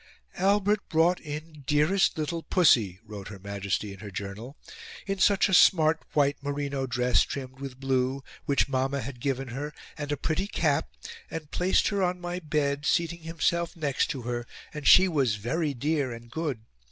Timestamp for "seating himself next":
12.87-14.07